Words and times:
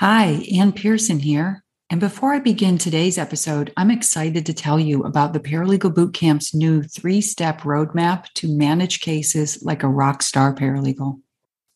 Hi, 0.00 0.44
Ann 0.52 0.72
Pearson 0.72 1.20
here. 1.20 1.62
And 1.88 2.00
before 2.00 2.34
I 2.34 2.40
begin 2.40 2.78
today's 2.78 3.16
episode, 3.16 3.72
I'm 3.76 3.92
excited 3.92 4.44
to 4.46 4.52
tell 4.52 4.80
you 4.80 5.04
about 5.04 5.32
the 5.32 5.38
Paralegal 5.38 5.94
Bootcamp's 5.94 6.52
new 6.52 6.82
three 6.82 7.20
step 7.20 7.60
roadmap 7.60 8.24
to 8.34 8.48
manage 8.48 9.00
cases 9.00 9.62
like 9.62 9.84
a 9.84 9.88
rock 9.88 10.22
star 10.22 10.52
paralegal. 10.52 11.20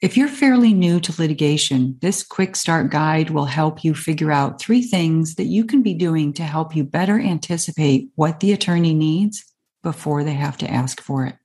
If 0.01 0.17
you're 0.17 0.27
fairly 0.27 0.75
new 0.75 0.99
to 0.99 1.15
litigation, 1.17 1.97
this 2.01 2.25
quick 2.25 2.57
start 2.57 2.91
guide 2.91 3.31
will 3.31 3.45
help 3.45 3.85
you 3.85 3.95
figure 3.95 4.33
out 4.33 4.61
three 4.61 4.83
things 4.83 5.37
that 5.37 5.47
you 5.47 5.65
can 5.65 5.85
be 5.85 5.95
doing 5.95 6.33
to 6.33 6.43
help 6.43 6.75
you 6.75 6.83
better 6.83 7.21
anticipate 7.21 8.09
what 8.17 8.41
the 8.41 8.53
attorney 8.53 8.95
needs 8.95 9.45
before 9.85 10.25
they 10.25 10.35
have 10.35 10.59
to 10.59 10.69
ask 10.69 11.01
for 11.01 11.25
it. 11.25 11.37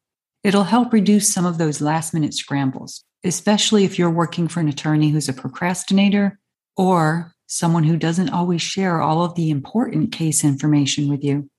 It'll 0.44 0.64
help 0.64 0.92
reduce 0.92 1.32
some 1.32 1.46
of 1.46 1.60
those 1.60 1.82
last 1.82 2.16
minute 2.16 2.34
scrambles, 2.34 3.04
especially 3.24 3.84
if 3.84 4.00
you're 4.00 4.10
working 4.10 4.48
for 4.48 4.60
an 4.60 4.70
attorney 4.70 5.10
who's 5.10 5.30
a 5.30 5.34
procrastinator 5.34 6.40
or 6.76 7.34
someone 7.48 7.84
who 7.84 7.98
doesn't 7.98 8.30
always 8.30 8.62
share 8.62 9.02
all 9.02 9.24
of 9.24 9.36
the 9.36 9.50
important 9.50 10.12
case 10.12 10.44
information 10.44 11.08
with 11.08 11.24
you. 11.24 11.50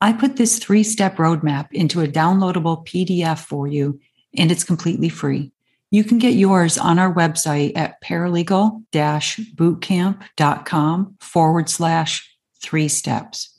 I 0.00 0.12
put 0.12 0.36
this 0.36 0.58
three 0.58 0.82
step 0.82 1.16
roadmap 1.16 1.68
into 1.72 2.00
a 2.00 2.08
downloadable 2.08 2.86
PDF 2.86 3.38
for 3.38 3.66
you, 3.66 4.00
and 4.36 4.50
it's 4.50 4.64
completely 4.64 5.08
free. 5.08 5.52
You 5.90 6.04
can 6.04 6.18
get 6.18 6.34
yours 6.34 6.78
on 6.78 6.98
our 6.98 7.12
website 7.12 7.72
at 7.76 8.02
paralegal 8.02 8.82
bootcamp.com 8.92 11.16
forward 11.20 11.68
slash 11.68 12.36
three 12.62 12.88
steps. 12.88 13.58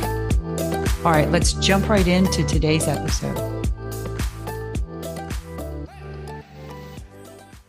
All 1.03 1.11
right, 1.11 1.31
let's 1.31 1.53
jump 1.53 1.89
right 1.89 2.07
into 2.07 2.45
today's 2.45 2.87
episode. 2.87 3.35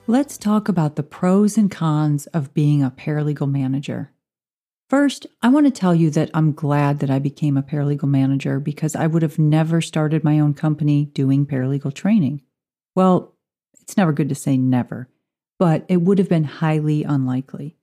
Let's 0.07 0.37
talk 0.37 0.69
about 0.69 0.97
the 0.97 1.03
pros 1.03 1.57
and 1.57 1.71
cons 1.71 2.27
of 2.27 2.53
being 2.53 2.83
a 2.83 2.91
paralegal 2.91 3.51
manager. 3.51 4.13
First, 4.91 5.27
I 5.41 5.49
want 5.49 5.65
to 5.65 5.73
tell 5.73 5.95
you 5.95 6.11
that 6.11 6.31
I'm 6.35 6.53
glad 6.53 6.99
that 6.99 7.09
I 7.09 7.19
became 7.19 7.57
a 7.57 7.63
paralegal 7.63 8.11
manager 8.11 8.61
because 8.61 8.95
I 8.95 9.07
would 9.07 9.23
have 9.23 9.39
never 9.39 9.81
started 9.81 10.23
my 10.23 10.39
own 10.39 10.53
company 10.53 11.07
doing 11.07 11.47
paralegal 11.47 11.95
training. 11.95 12.43
Well, 12.95 13.35
it's 13.81 13.97
never 13.97 14.13
good 14.13 14.29
to 14.29 14.35
say 14.35 14.59
never, 14.59 15.09
but 15.59 15.87
it 15.89 16.03
would 16.03 16.19
have 16.19 16.29
been 16.29 16.45
highly 16.45 17.03
unlikely. 17.03 17.79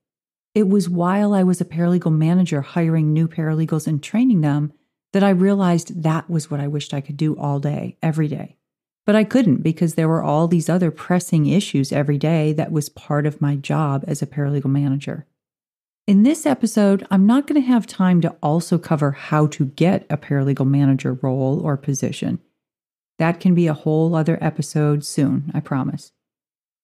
It 0.54 0.68
was 0.68 0.88
while 0.88 1.34
I 1.34 1.42
was 1.42 1.60
a 1.60 1.66
paralegal 1.66 2.16
manager 2.16 2.62
hiring 2.62 3.14
new 3.14 3.28
paralegals 3.28 3.88
and 3.88 4.04
training 4.04 4.42
them 4.42 4.74
that 5.14 5.24
I 5.24 5.30
realized 5.30 6.04
that 6.04 6.30
was 6.30 6.52
what 6.52 6.60
I 6.60 6.68
wished 6.68 6.94
I 6.94 7.02
could 7.02 7.18
do 7.18 7.38
all 7.38 7.60
day, 7.60 7.98
every 8.02 8.28
day. 8.28 8.58
But 9.06 9.16
I 9.16 9.24
couldn't 9.24 9.64
because 9.64 9.96
there 9.96 10.08
were 10.08 10.22
all 10.22 10.48
these 10.48 10.70
other 10.70 10.92
pressing 10.92 11.48
issues 11.48 11.92
every 11.92 12.18
day 12.18 12.54
that 12.54 12.72
was 12.72 12.90
part 12.90 13.26
of 13.26 13.42
my 13.42 13.56
job 13.56 14.04
as 14.08 14.22
a 14.22 14.28
paralegal 14.28 14.70
manager. 14.70 15.26
In 16.06 16.24
this 16.24 16.46
episode, 16.46 17.06
I'm 17.10 17.26
not 17.26 17.48
going 17.48 17.62
to 17.62 17.68
have 17.68 17.88
time 17.88 18.22
to 18.22 18.36
also 18.42 18.78
cover 18.78 19.12
how 19.12 19.48
to 19.48 19.66
get 19.66 20.06
a 20.10 20.18
paralegal 20.18 20.68
manager 20.68 21.14
role 21.14 21.60
or 21.60 21.78
position. 21.78 22.40
That 23.20 23.40
can 23.40 23.54
be 23.54 23.68
a 23.68 23.74
whole 23.74 24.16
other 24.16 24.38
episode 24.42 25.06
soon, 25.06 25.52
I 25.54 25.60
promise. 25.60 26.12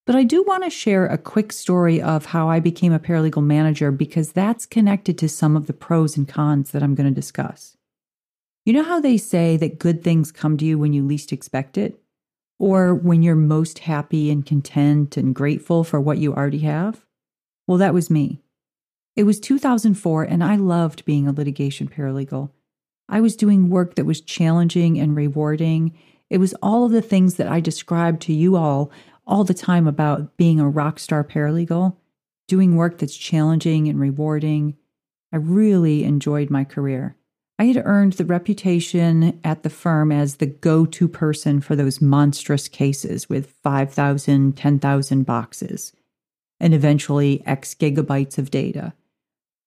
But 0.05 0.15
I 0.15 0.23
do 0.23 0.43
want 0.43 0.63
to 0.63 0.69
share 0.69 1.07
a 1.07 1.17
quick 1.17 1.51
story 1.51 1.99
of 1.99 2.27
how 2.27 2.49
I 2.49 2.59
became 2.59 2.93
a 2.93 2.99
paralegal 2.99 3.43
manager 3.43 3.91
because 3.91 4.31
that's 4.31 4.67
connected 4.67 5.17
to 5.17 5.29
some 5.29 5.55
of 5.55 5.65
the 5.65 5.73
pros 5.73 6.17
and 6.17 6.27
cons 6.27 6.71
that 6.71 6.83
I'm 6.83 6.93
going 6.93 7.09
to 7.09 7.15
discuss. 7.15 7.74
You 8.65 8.73
know 8.73 8.83
how 8.83 8.99
they 8.99 9.17
say 9.17 9.57
that 9.57 9.77
good 9.77 10.03
things 10.03 10.31
come 10.31 10.57
to 10.57 10.65
you 10.65 10.79
when 10.79 10.91
you 10.91 11.05
least 11.05 11.31
expect 11.31 11.77
it? 11.77 12.01
Or 12.57 12.95
when 12.95 13.21
you're 13.21 13.35
most 13.35 13.79
happy 13.79 14.31
and 14.31 14.43
content 14.43 15.17
and 15.17 15.35
grateful 15.35 15.83
for 15.83 16.01
what 16.01 16.17
you 16.17 16.33
already 16.33 16.59
have? 16.59 17.05
Well, 17.67 17.77
that 17.77 17.93
was 17.93 18.09
me. 18.09 18.41
It 19.15 19.23
was 19.23 19.39
2004, 19.39 20.23
and 20.23 20.43
I 20.43 20.55
loved 20.55 21.05
being 21.05 21.27
a 21.27 21.31
litigation 21.31 21.87
paralegal. 21.87 22.49
I 23.07 23.21
was 23.21 23.35
doing 23.35 23.69
work 23.69 23.95
that 23.95 24.05
was 24.05 24.19
challenging 24.19 24.99
and 24.99 25.15
rewarding. 25.15 25.95
It 26.31 26.39
was 26.39 26.55
all 26.55 26.85
of 26.85 26.91
the 26.91 27.03
things 27.03 27.35
that 27.35 27.47
I 27.47 27.59
described 27.59 28.21
to 28.23 28.33
you 28.33 28.55
all 28.55 28.91
all 29.27 29.43
the 29.43 29.53
time 29.53 29.87
about 29.87 30.37
being 30.37 30.59
a 30.59 30.69
rock 30.69 30.99
star 30.99 31.23
paralegal, 31.23 31.95
doing 32.47 32.75
work 32.75 32.97
that's 32.97 33.15
challenging 33.15 33.87
and 33.87 33.99
rewarding. 33.99 34.75
I 35.31 35.37
really 35.37 36.03
enjoyed 36.03 36.49
my 36.49 36.63
career. 36.63 37.15
I 37.57 37.65
had 37.65 37.81
earned 37.85 38.13
the 38.13 38.25
reputation 38.25 39.39
at 39.43 39.63
the 39.63 39.69
firm 39.69 40.11
as 40.11 40.35
the 40.35 40.45
go 40.45 40.85
to 40.87 41.07
person 41.07 41.61
for 41.61 41.75
those 41.75 42.01
monstrous 42.01 42.67
cases 42.67 43.29
with 43.29 43.51
5,000, 43.63 44.57
10,000 44.57 45.23
boxes, 45.23 45.93
and 46.59 46.73
eventually 46.73 47.41
X 47.45 47.73
gigabytes 47.73 48.37
of 48.37 48.51
data. 48.51 48.93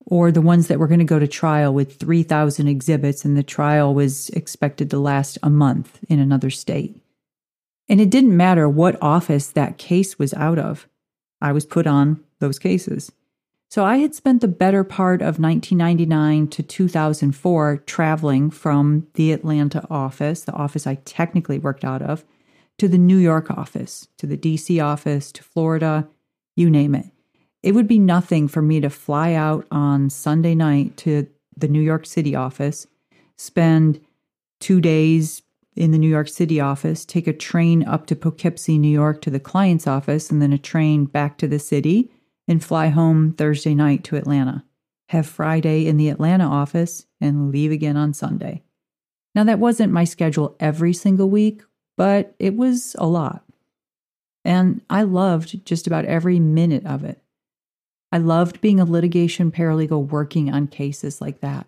Or 0.04 0.30
the 0.30 0.42
ones 0.42 0.68
that 0.68 0.78
were 0.78 0.86
going 0.86 0.98
to 0.98 1.04
go 1.04 1.18
to 1.18 1.28
trial 1.28 1.72
with 1.72 1.96
3,000 1.96 2.68
exhibits, 2.68 3.24
and 3.24 3.36
the 3.36 3.42
trial 3.42 3.94
was 3.94 4.28
expected 4.30 4.90
to 4.90 4.98
last 4.98 5.38
a 5.42 5.50
month 5.50 5.98
in 6.10 6.18
another 6.18 6.50
state. 6.50 7.00
And 7.88 8.02
it 8.02 8.10
didn't 8.10 8.36
matter 8.36 8.68
what 8.68 9.02
office 9.02 9.48
that 9.48 9.78
case 9.78 10.18
was 10.18 10.34
out 10.34 10.58
of, 10.58 10.86
I 11.40 11.52
was 11.52 11.64
put 11.64 11.86
on 11.86 12.22
those 12.38 12.58
cases. 12.58 13.12
So 13.70 13.84
I 13.84 13.98
had 13.98 14.14
spent 14.14 14.40
the 14.40 14.48
better 14.48 14.82
part 14.82 15.20
of 15.20 15.38
1999 15.38 16.48
to 16.48 16.62
2004 16.62 17.76
traveling 17.84 18.50
from 18.50 19.06
the 19.12 19.32
Atlanta 19.32 19.86
office, 19.90 20.42
the 20.42 20.54
office 20.54 20.86
I 20.86 20.94
technically 21.04 21.58
worked 21.58 21.84
out 21.84 22.00
of, 22.00 22.24
to 22.78 22.88
the 22.88 22.96
New 22.96 23.18
York 23.18 23.50
office, 23.50 24.08
to 24.16 24.26
the 24.26 24.38
DC 24.38 24.82
office, 24.82 25.30
to 25.32 25.42
Florida, 25.42 26.08
you 26.56 26.70
name 26.70 26.94
it. 26.94 27.06
It 27.62 27.72
would 27.72 27.88
be 27.88 27.98
nothing 27.98 28.48
for 28.48 28.62
me 28.62 28.80
to 28.80 28.88
fly 28.88 29.34
out 29.34 29.66
on 29.70 30.08
Sunday 30.08 30.54
night 30.54 30.96
to 30.98 31.28
the 31.54 31.68
New 31.68 31.82
York 31.82 32.06
City 32.06 32.34
office, 32.34 32.86
spend 33.36 34.00
two 34.60 34.80
days 34.80 35.42
in 35.76 35.90
the 35.90 35.98
New 35.98 36.08
York 36.08 36.28
City 36.28 36.58
office, 36.58 37.04
take 37.04 37.26
a 37.26 37.32
train 37.34 37.84
up 37.84 38.06
to 38.06 38.16
Poughkeepsie, 38.16 38.78
New 38.78 38.88
York 38.88 39.20
to 39.22 39.30
the 39.30 39.38
client's 39.38 39.86
office, 39.86 40.30
and 40.30 40.40
then 40.40 40.54
a 40.54 40.58
train 40.58 41.04
back 41.04 41.36
to 41.38 41.46
the 41.46 41.58
city 41.58 42.10
and 42.48 42.64
fly 42.64 42.88
home 42.88 43.34
Thursday 43.34 43.74
night 43.74 44.02
to 44.04 44.16
Atlanta, 44.16 44.64
have 45.10 45.26
Friday 45.26 45.86
in 45.86 45.98
the 45.98 46.08
Atlanta 46.08 46.44
office, 46.44 47.06
and 47.20 47.52
leave 47.52 47.70
again 47.70 47.96
on 47.96 48.14
Sunday. 48.14 48.62
Now, 49.34 49.44
that 49.44 49.58
wasn't 49.58 49.92
my 49.92 50.04
schedule 50.04 50.56
every 50.58 50.94
single 50.94 51.28
week, 51.28 51.62
but 51.96 52.34
it 52.38 52.56
was 52.56 52.96
a 52.98 53.06
lot. 53.06 53.44
And 54.44 54.80
I 54.88 55.02
loved 55.02 55.64
just 55.66 55.86
about 55.86 56.06
every 56.06 56.40
minute 56.40 56.86
of 56.86 57.04
it. 57.04 57.22
I 58.10 58.18
loved 58.18 58.62
being 58.62 58.80
a 58.80 58.86
litigation 58.86 59.52
paralegal 59.52 60.08
working 60.08 60.50
on 60.50 60.66
cases 60.68 61.20
like 61.20 61.40
that. 61.40 61.66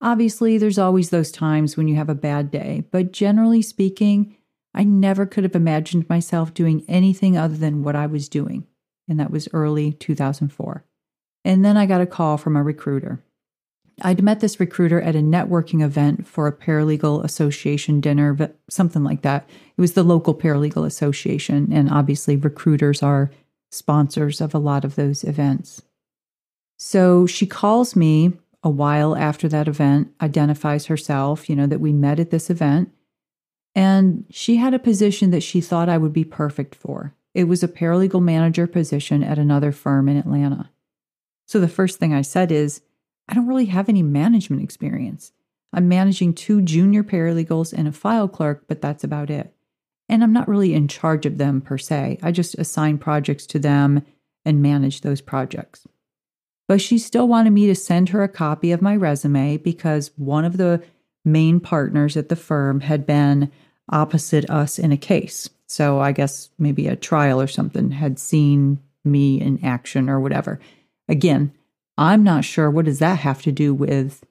Obviously, 0.00 0.56
there's 0.56 0.78
always 0.78 1.10
those 1.10 1.30
times 1.30 1.76
when 1.76 1.88
you 1.88 1.96
have 1.96 2.08
a 2.08 2.14
bad 2.14 2.50
day, 2.50 2.84
but 2.90 3.12
generally 3.12 3.60
speaking, 3.60 4.36
I 4.74 4.84
never 4.84 5.26
could 5.26 5.44
have 5.44 5.54
imagined 5.54 6.08
myself 6.08 6.54
doing 6.54 6.84
anything 6.88 7.36
other 7.36 7.56
than 7.56 7.82
what 7.82 7.96
I 7.96 8.06
was 8.06 8.28
doing 8.28 8.66
and 9.08 9.18
that 9.20 9.30
was 9.30 9.48
early 9.52 9.92
2004. 9.92 10.84
And 11.44 11.64
then 11.64 11.76
I 11.76 11.86
got 11.86 12.00
a 12.00 12.06
call 12.06 12.38
from 12.38 12.56
a 12.56 12.62
recruiter. 12.62 13.22
I'd 14.02 14.22
met 14.22 14.40
this 14.40 14.60
recruiter 14.60 15.00
at 15.00 15.16
a 15.16 15.20
networking 15.20 15.82
event 15.82 16.26
for 16.26 16.46
a 16.46 16.52
paralegal 16.52 17.24
association 17.24 18.00
dinner, 18.00 18.36
something 18.68 19.02
like 19.02 19.22
that. 19.22 19.48
It 19.76 19.80
was 19.80 19.94
the 19.94 20.02
local 20.02 20.34
paralegal 20.34 20.84
association, 20.84 21.72
and 21.72 21.90
obviously, 21.90 22.36
recruiters 22.36 23.02
are 23.02 23.30
sponsors 23.70 24.40
of 24.40 24.54
a 24.54 24.58
lot 24.58 24.84
of 24.84 24.96
those 24.96 25.24
events. 25.24 25.82
So 26.78 27.26
she 27.26 27.46
calls 27.46 27.96
me 27.96 28.32
a 28.62 28.68
while 28.68 29.16
after 29.16 29.48
that 29.48 29.68
event, 29.68 30.12
identifies 30.20 30.86
herself, 30.86 31.48
you 31.48 31.56
know, 31.56 31.66
that 31.66 31.80
we 31.80 31.92
met 31.92 32.20
at 32.20 32.30
this 32.30 32.50
event, 32.50 32.90
and 33.74 34.24
she 34.30 34.56
had 34.56 34.74
a 34.74 34.78
position 34.78 35.30
that 35.30 35.42
she 35.42 35.60
thought 35.60 35.88
I 35.88 35.98
would 35.98 36.12
be 36.12 36.24
perfect 36.24 36.74
for. 36.74 37.14
It 37.36 37.48
was 37.48 37.62
a 37.62 37.68
paralegal 37.68 38.22
manager 38.22 38.66
position 38.66 39.22
at 39.22 39.38
another 39.38 39.70
firm 39.70 40.08
in 40.08 40.16
Atlanta. 40.16 40.70
So 41.46 41.60
the 41.60 41.68
first 41.68 41.98
thing 41.98 42.14
I 42.14 42.22
said 42.22 42.50
is, 42.50 42.80
I 43.28 43.34
don't 43.34 43.46
really 43.46 43.66
have 43.66 43.90
any 43.90 44.02
management 44.02 44.62
experience. 44.62 45.32
I'm 45.70 45.86
managing 45.86 46.32
two 46.32 46.62
junior 46.62 47.04
paralegals 47.04 47.74
and 47.74 47.86
a 47.86 47.92
file 47.92 48.26
clerk, 48.26 48.64
but 48.68 48.80
that's 48.80 49.04
about 49.04 49.28
it. 49.28 49.52
And 50.08 50.22
I'm 50.22 50.32
not 50.32 50.48
really 50.48 50.72
in 50.72 50.88
charge 50.88 51.26
of 51.26 51.36
them 51.36 51.60
per 51.60 51.76
se. 51.76 52.18
I 52.22 52.32
just 52.32 52.54
assign 52.54 52.96
projects 52.96 53.44
to 53.48 53.58
them 53.58 54.02
and 54.46 54.62
manage 54.62 55.02
those 55.02 55.20
projects. 55.20 55.86
But 56.66 56.80
she 56.80 56.96
still 56.96 57.28
wanted 57.28 57.50
me 57.50 57.66
to 57.66 57.74
send 57.74 58.08
her 58.08 58.22
a 58.22 58.30
copy 58.30 58.72
of 58.72 58.80
my 58.80 58.96
resume 58.96 59.58
because 59.58 60.10
one 60.16 60.46
of 60.46 60.56
the 60.56 60.82
main 61.22 61.60
partners 61.60 62.16
at 62.16 62.30
the 62.30 62.34
firm 62.34 62.80
had 62.80 63.04
been 63.04 63.52
opposite 63.90 64.48
us 64.50 64.78
in 64.78 64.92
a 64.92 64.96
case. 64.96 65.48
So 65.66 66.00
I 66.00 66.12
guess 66.12 66.50
maybe 66.58 66.86
a 66.86 66.96
trial 66.96 67.40
or 67.40 67.46
something 67.46 67.90
had 67.90 68.18
seen 68.18 68.80
me 69.04 69.40
in 69.40 69.64
action 69.64 70.08
or 70.08 70.20
whatever. 70.20 70.60
Again, 71.08 71.52
I'm 71.98 72.22
not 72.22 72.44
sure 72.44 72.70
what 72.70 72.84
does 72.84 72.98
that 72.98 73.18
have 73.20 73.42
to 73.42 73.52
do 73.52 73.72
with 73.72 74.24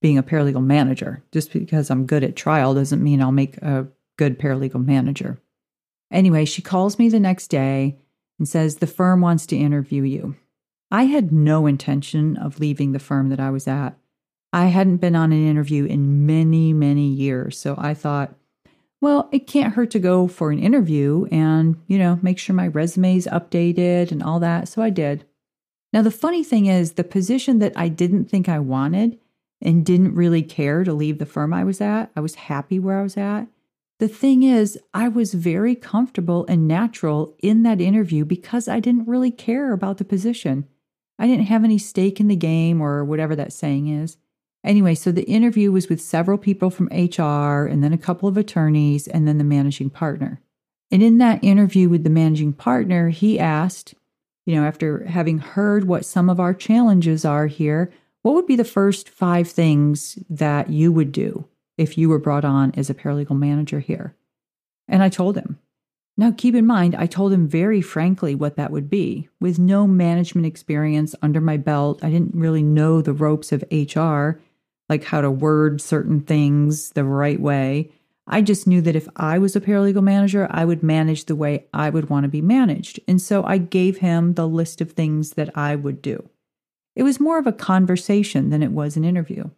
being 0.00 0.18
a 0.18 0.22
paralegal 0.22 0.64
manager. 0.64 1.22
Just 1.32 1.52
because 1.52 1.90
I'm 1.90 2.06
good 2.06 2.24
at 2.24 2.36
trial 2.36 2.74
doesn't 2.74 3.02
mean 3.02 3.22
I'll 3.22 3.32
make 3.32 3.56
a 3.58 3.86
good 4.16 4.38
paralegal 4.38 4.84
manager. 4.84 5.40
Anyway, 6.10 6.44
she 6.44 6.60
calls 6.60 6.98
me 6.98 7.08
the 7.08 7.20
next 7.20 7.48
day 7.48 7.96
and 8.38 8.48
says 8.48 8.76
the 8.76 8.86
firm 8.86 9.20
wants 9.20 9.46
to 9.46 9.56
interview 9.56 10.02
you. 10.02 10.36
I 10.90 11.04
had 11.04 11.32
no 11.32 11.66
intention 11.66 12.36
of 12.36 12.60
leaving 12.60 12.92
the 12.92 12.98
firm 12.98 13.30
that 13.30 13.40
I 13.40 13.50
was 13.50 13.66
at. 13.66 13.96
I 14.52 14.66
hadn't 14.66 14.98
been 14.98 15.16
on 15.16 15.32
an 15.32 15.48
interview 15.48 15.86
in 15.86 16.26
many, 16.26 16.74
many 16.74 17.06
years. 17.06 17.58
So 17.58 17.74
I 17.78 17.94
thought, 17.94 18.34
well, 19.02 19.28
it 19.32 19.48
can't 19.48 19.74
hurt 19.74 19.90
to 19.90 19.98
go 19.98 20.28
for 20.28 20.52
an 20.52 20.60
interview 20.60 21.26
and, 21.32 21.76
you 21.88 21.98
know, 21.98 22.20
make 22.22 22.38
sure 22.38 22.54
my 22.54 22.68
resume 22.68 23.16
is 23.16 23.28
updated 23.30 24.12
and 24.12 24.22
all 24.22 24.38
that. 24.38 24.68
So 24.68 24.80
I 24.80 24.90
did. 24.90 25.24
Now, 25.92 26.02
the 26.02 26.12
funny 26.12 26.44
thing 26.44 26.66
is, 26.66 26.92
the 26.92 27.02
position 27.02 27.58
that 27.58 27.72
I 27.74 27.88
didn't 27.88 28.26
think 28.26 28.48
I 28.48 28.60
wanted 28.60 29.18
and 29.60 29.84
didn't 29.84 30.14
really 30.14 30.42
care 30.42 30.84
to 30.84 30.94
leave 30.94 31.18
the 31.18 31.26
firm 31.26 31.52
I 31.52 31.64
was 31.64 31.80
at, 31.80 32.12
I 32.14 32.20
was 32.20 32.36
happy 32.36 32.78
where 32.78 33.00
I 33.00 33.02
was 33.02 33.16
at. 33.16 33.48
The 33.98 34.06
thing 34.06 34.44
is, 34.44 34.78
I 34.94 35.08
was 35.08 35.34
very 35.34 35.74
comfortable 35.74 36.46
and 36.48 36.68
natural 36.68 37.36
in 37.42 37.64
that 37.64 37.80
interview 37.80 38.24
because 38.24 38.68
I 38.68 38.78
didn't 38.78 39.08
really 39.08 39.32
care 39.32 39.72
about 39.72 39.98
the 39.98 40.04
position. 40.04 40.68
I 41.18 41.26
didn't 41.26 41.46
have 41.46 41.64
any 41.64 41.78
stake 41.78 42.20
in 42.20 42.28
the 42.28 42.36
game 42.36 42.80
or 42.80 43.04
whatever 43.04 43.34
that 43.34 43.52
saying 43.52 43.88
is. 43.88 44.16
Anyway, 44.64 44.94
so 44.94 45.10
the 45.10 45.24
interview 45.24 45.72
was 45.72 45.88
with 45.88 46.00
several 46.00 46.38
people 46.38 46.70
from 46.70 46.86
HR 46.86 47.66
and 47.66 47.82
then 47.82 47.92
a 47.92 47.98
couple 47.98 48.28
of 48.28 48.36
attorneys 48.36 49.08
and 49.08 49.26
then 49.26 49.38
the 49.38 49.44
managing 49.44 49.90
partner. 49.90 50.40
And 50.90 51.02
in 51.02 51.18
that 51.18 51.42
interview 51.42 51.88
with 51.88 52.04
the 52.04 52.10
managing 52.10 52.52
partner, 52.52 53.08
he 53.08 53.40
asked, 53.40 53.94
you 54.46 54.54
know, 54.54 54.64
after 54.64 55.04
having 55.06 55.38
heard 55.38 55.84
what 55.84 56.04
some 56.04 56.28
of 56.28 56.38
our 56.38 56.54
challenges 56.54 57.24
are 57.24 57.46
here, 57.46 57.92
what 58.22 58.34
would 58.34 58.46
be 58.46 58.56
the 58.56 58.64
first 58.64 59.08
five 59.08 59.48
things 59.48 60.18
that 60.30 60.70
you 60.70 60.92
would 60.92 61.10
do 61.10 61.46
if 61.76 61.98
you 61.98 62.08
were 62.08 62.18
brought 62.18 62.44
on 62.44 62.72
as 62.76 62.88
a 62.88 62.94
paralegal 62.94 63.38
manager 63.38 63.80
here? 63.80 64.14
And 64.86 65.02
I 65.02 65.08
told 65.08 65.36
him. 65.36 65.58
Now, 66.16 66.30
keep 66.30 66.54
in 66.54 66.66
mind, 66.66 66.94
I 66.94 67.06
told 67.06 67.32
him 67.32 67.48
very 67.48 67.80
frankly 67.80 68.34
what 68.34 68.56
that 68.56 68.70
would 68.70 68.90
be. 68.90 69.28
With 69.40 69.58
no 69.58 69.86
management 69.86 70.46
experience 70.46 71.14
under 71.22 71.40
my 71.40 71.56
belt, 71.56 72.04
I 72.04 72.10
didn't 72.10 72.34
really 72.34 72.62
know 72.62 73.00
the 73.00 73.14
ropes 73.14 73.50
of 73.50 73.64
HR, 73.72 74.38
like 74.92 75.04
how 75.04 75.22
to 75.22 75.30
word 75.30 75.80
certain 75.80 76.20
things 76.20 76.90
the 76.90 77.02
right 77.02 77.40
way. 77.40 77.90
I 78.26 78.42
just 78.42 78.66
knew 78.66 78.82
that 78.82 78.94
if 78.94 79.08
I 79.16 79.38
was 79.38 79.56
a 79.56 79.60
paralegal 79.60 80.02
manager, 80.02 80.46
I 80.50 80.66
would 80.66 80.82
manage 80.82 81.24
the 81.24 81.34
way 81.34 81.64
I 81.72 81.88
would 81.88 82.10
want 82.10 82.24
to 82.24 82.28
be 82.28 82.42
managed. 82.42 83.00
And 83.08 83.20
so 83.20 83.42
I 83.42 83.56
gave 83.56 83.98
him 83.98 84.34
the 84.34 84.46
list 84.46 84.82
of 84.82 84.92
things 84.92 85.30
that 85.30 85.56
I 85.56 85.76
would 85.76 86.02
do. 86.02 86.28
It 86.94 87.04
was 87.04 87.18
more 87.18 87.38
of 87.38 87.46
a 87.46 87.52
conversation 87.52 88.50
than 88.50 88.62
it 88.62 88.72
was 88.72 88.98
an 88.98 89.04
interview. 89.04 89.48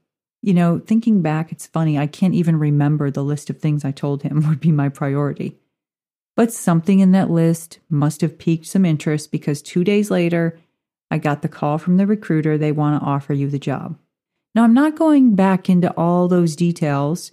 You 0.41 0.55
know, 0.55 0.79
thinking 0.79 1.21
back, 1.21 1.51
it's 1.51 1.67
funny, 1.67 1.99
I 1.99 2.07
can't 2.07 2.35
even 2.35 2.61
remember 2.61 3.11
the 3.11 3.25
list 3.25 3.51
of 3.51 3.59
things 3.59 3.85
I 3.85 3.91
told 3.91 4.23
him 4.23 4.47
would 4.49 4.61
be 4.61 4.71
my 4.71 4.89
priority. 4.89 5.59
But 6.37 6.53
something 6.53 7.01
in 7.01 7.11
that 7.11 7.29
list 7.29 7.81
must 7.91 8.21
have 8.21 8.39
piqued 8.39 8.67
some 8.67 8.85
interest 8.85 9.33
because 9.33 9.63
two 9.63 9.83
days 9.83 10.13
later, 10.13 10.61
I 11.11 11.19
got 11.19 11.43
the 11.43 11.49
call 11.49 11.79
from 11.79 11.97
the 11.97 12.07
recruiter 12.07 12.57
they 12.57 12.71
want 12.71 13.03
to 13.03 13.07
offer 13.07 13.33
you 13.33 13.51
the 13.51 13.59
job. 13.59 13.99
Now, 14.55 14.63
I'm 14.65 14.75
not 14.75 14.97
going 14.97 15.35
back 15.35 15.69
into 15.69 15.93
all 15.93 16.29
those 16.29 16.55
details 16.55 17.33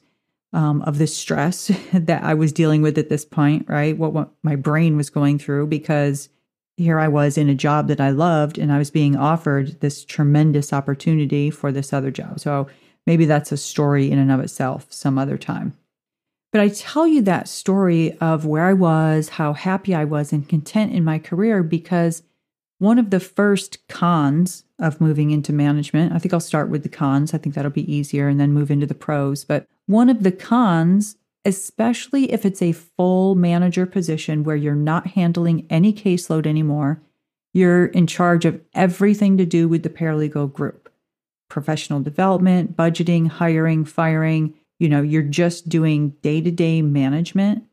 um, 0.54 0.82
of 0.84 0.98
the 0.98 1.08
stress 1.08 1.72
that 1.94 2.24
I 2.24 2.34
was 2.34 2.52
dealing 2.52 2.82
with 2.82 2.98
at 2.98 3.10
this 3.10 3.26
point, 3.26 3.68
right? 3.70 3.98
What, 3.98 4.14
what 4.14 4.32
my 4.44 4.56
brain 4.56 4.98
was 4.98 5.10
going 5.10 5.40
through 5.40 5.68
because 5.68 6.30
here 6.78 7.00
I 7.00 7.08
was 7.08 7.38
in 7.38 7.50
a 7.50 7.56
job 7.56 7.88
that 7.88 8.02
I 8.02 8.10
loved 8.10 8.58
and 8.58 8.72
I 8.72 8.78
was 8.78 8.92
being 8.92 9.16
offered 9.16 9.80
this 9.82 10.04
tremendous 10.04 10.74
opportunity 10.74 11.50
for 11.50 11.72
this 11.72 11.94
other 11.94 12.12
job. 12.12 12.40
So 12.40 12.68
maybe 13.06 13.26
that's 13.26 13.52
a 13.52 13.58
story 13.58 14.10
in 14.10 14.18
and 14.18 14.32
of 14.32 14.40
itself 14.40 14.88
some 14.90 15.18
other 15.18 15.38
time. 15.38 15.74
But 16.52 16.62
I 16.62 16.70
tell 16.70 17.08
you 17.08 17.22
that 17.22 17.48
story 17.48 18.18
of 18.20 18.46
where 18.46 18.66
I 18.66 18.74
was, 18.74 19.30
how 19.30 19.54
happy 19.54 19.96
I 19.96 20.04
was 20.04 20.34
and 20.34 20.48
content 20.48 20.92
in 20.92 21.04
my 21.04 21.18
career 21.18 21.64
because 21.64 22.24
one 22.80 23.00
of 23.00 23.10
the 23.10 23.20
first 23.20 23.88
cons 23.88 24.64
of 24.82 25.00
moving 25.00 25.32
into 25.32 25.54
management, 25.54 26.14
I 26.14 26.20
think 26.20 26.34
I'll 26.34 26.40
start 26.40 26.70
with 26.70 26.84
the 26.84 26.90
cons. 26.90 27.34
I 27.34 27.38
think 27.38 27.56
that'll 27.56 27.72
be 27.72 27.92
easier 27.92 28.28
and 28.28 28.40
then 28.40 28.52
move 28.52 28.72
into 28.72 28.86
the 28.86 28.96
pros. 28.96 29.46
But 29.46 29.68
one 29.86 30.10
of 30.10 30.24
the 30.24 30.32
cons, 30.32 31.16
especially 31.46 32.32
if 32.32 32.46
it's 32.46 32.62
a 32.62 32.72
full 32.72 33.36
manager 33.36 33.86
position 33.86 34.44
where 34.44 34.56
you're 34.56 34.76
not 34.76 35.08
handling 35.08 35.66
any 35.70 35.94
caseload 35.94 36.46
anymore, 36.46 37.02
you're 37.54 37.88
in 37.88 38.08
charge 38.08 38.46
of 38.46 38.62
everything 38.74 39.38
to 39.38 39.46
do 39.46 39.68
with 39.68 39.84
the 39.84 39.90
paralegal 39.90 40.52
group 40.52 40.90
professional 41.50 42.00
development, 42.00 42.78
budgeting, 42.78 43.28
hiring, 43.28 43.84
firing. 43.84 44.54
You 44.80 44.88
know, 44.88 45.02
you're 45.02 45.22
just 45.22 45.68
doing 45.68 46.12
day 46.22 46.40
to 46.40 46.50
day 46.50 46.82
management. 46.82 47.66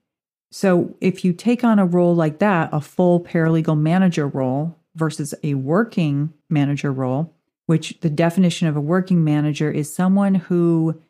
So 0.51 0.97
if 1.01 1.25
you 1.25 1.33
take 1.33 1.63
on 1.63 1.79
a 1.79 1.87
role 1.87 2.15
like 2.15 2.41
that, 2.41 2.71
a 2.73 2.81
full 2.81 3.21
paralegal 3.21 3.79
manager 3.79 4.27
role 4.27 4.78
versus 4.99 5.35
a 5.43 5.55
working 5.55 6.33
manager 6.51 6.93
role, 6.93 7.35
which 7.67 7.99
the 8.01 8.11
definition 8.11 8.69
of 8.69 8.77
a 8.77 8.81
working 8.81 9.25
manager 9.25 9.71
is 9.71 9.93
someone 9.93 10.35
who 10.35 11.01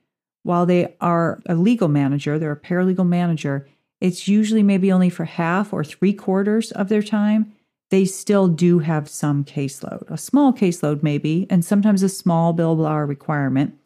while 0.48 0.64
they 0.64 0.94
are 1.00 1.42
a 1.46 1.54
legal 1.54 1.88
manager, 1.88 2.38
they're 2.38 2.52
a 2.52 2.56
paralegal 2.56 3.06
manager, 3.06 3.68
it's 4.00 4.28
usually 4.28 4.62
maybe 4.62 4.90
only 4.90 5.10
for 5.10 5.24
half 5.24 5.72
or 5.74 5.84
three 5.84 6.14
quarters 6.14 6.72
of 6.72 6.88
their 6.88 7.02
time. 7.02 7.52
They 7.90 8.04
still 8.04 8.48
do 8.48 8.78
have 8.78 9.08
some 9.08 9.44
caseload, 9.44 10.10
a 10.10 10.16
small 10.16 10.52
caseload 10.52 11.02
maybe, 11.02 11.46
and 11.50 11.64
sometimes 11.64 12.02
a 12.02 12.08
small 12.08 12.54
billable 12.54 12.88
hour 12.88 13.06
requirement. 13.06 13.76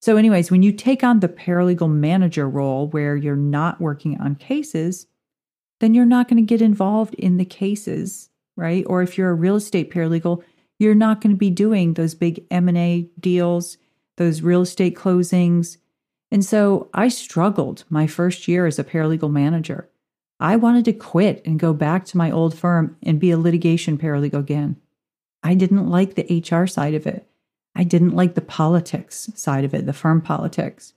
So, 0.00 0.16
anyways, 0.16 0.50
when 0.50 0.62
you 0.62 0.72
take 0.72 1.04
on 1.04 1.20
the 1.20 1.28
paralegal 1.28 1.90
manager 1.90 2.48
role 2.48 2.88
where 2.88 3.16
you're 3.16 3.36
not 3.36 3.80
working 3.80 4.20
on 4.20 4.34
cases, 4.36 5.06
then 5.80 5.94
you're 5.94 6.06
not 6.06 6.28
going 6.28 6.36
to 6.36 6.46
get 6.46 6.62
involved 6.62 7.14
in 7.14 7.36
the 7.36 7.44
cases, 7.44 8.29
right? 8.60 8.84
Or 8.86 9.02
if 9.02 9.18
you're 9.18 9.30
a 9.30 9.34
real 9.34 9.56
estate 9.56 9.90
paralegal, 9.90 10.42
you're 10.78 10.94
not 10.94 11.20
going 11.20 11.34
to 11.34 11.38
be 11.38 11.50
doing 11.50 11.94
those 11.94 12.14
big 12.14 12.44
M&A 12.50 13.08
deals 13.18 13.78
those 14.20 14.42
real 14.42 14.60
estate 14.60 14.94
closings. 14.94 15.78
And 16.30 16.44
so 16.44 16.90
I 16.92 17.08
struggled 17.08 17.84
my 17.88 18.06
first 18.06 18.46
year 18.46 18.66
as 18.66 18.78
a 18.78 18.84
paralegal 18.84 19.32
manager. 19.32 19.88
I 20.38 20.56
wanted 20.56 20.84
to 20.84 20.92
quit 20.92 21.40
and 21.46 21.58
go 21.58 21.72
back 21.72 22.04
to 22.06 22.18
my 22.18 22.30
old 22.30 22.54
firm 22.54 22.98
and 23.02 23.18
be 23.18 23.30
a 23.30 23.38
litigation 23.38 23.96
paralegal 23.96 24.38
again. 24.38 24.76
I 25.42 25.54
didn't 25.54 25.88
like 25.88 26.16
the 26.16 26.44
HR 26.46 26.66
side 26.66 26.92
of 26.92 27.06
it. 27.06 27.26
I 27.74 27.82
didn't 27.82 28.14
like 28.14 28.34
the 28.34 28.42
politics 28.42 29.30
side 29.34 29.64
of 29.64 29.72
it, 29.72 29.86
the 29.86 29.94
firm 29.94 30.20
politics. 30.20 30.92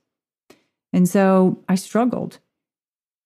And 0.92 1.08
so 1.08 1.64
I 1.70 1.76
struggled. 1.76 2.40